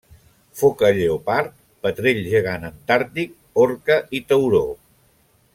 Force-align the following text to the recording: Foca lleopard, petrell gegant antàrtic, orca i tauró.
Foca 0.61 0.89
lleopard, 0.99 1.51
petrell 1.83 2.23
gegant 2.31 2.67
antàrtic, 2.71 3.39
orca 3.67 4.03
i 4.21 4.27
tauró. 4.33 4.67